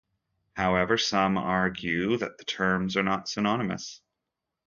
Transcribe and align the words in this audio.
However, 0.55 0.97
some 0.97 1.37
argue 1.37 2.17
that 2.17 2.39
the 2.39 2.43
terms 2.43 2.97
are 2.97 3.03
not 3.03 3.29
synonymous. 3.29 4.01